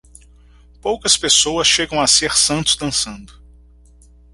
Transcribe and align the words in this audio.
Poucas 0.81 1.15
pessoas 1.15 1.67
chegam 1.67 2.01
a 2.01 2.07
ser 2.07 2.31
santos 2.35 2.75
dançando. 2.75 3.39